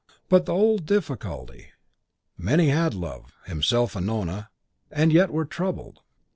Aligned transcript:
But 0.29 0.47
the 0.47 0.51
old 0.51 0.87
difficulty 0.87 1.73
many 2.35 2.69
had 2.69 2.95
love; 2.95 3.35
himself 3.45 3.95
and 3.95 4.07
Nona; 4.07 4.49
and 4.89 5.13
yet 5.13 5.29
were 5.29 5.45
troubled. 5.45 5.99